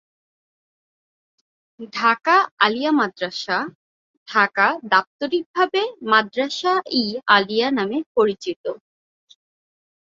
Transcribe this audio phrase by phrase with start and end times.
[1.93, 3.57] ঢাকা আলিয়া মাদ্রাসা,
[4.27, 5.81] ঢাকা দাপ্তরিক ভাবে
[6.11, 8.63] মাদ্রাসা-ই-আলিয়া নামে পরিচিত।